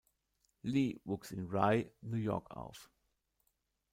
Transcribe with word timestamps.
Lee 0.63 0.99
wuchs 1.03 1.29
in 1.29 1.45
Rye, 1.45 1.91
New 2.01 2.17
York 2.17 2.49
auf. 2.49 2.89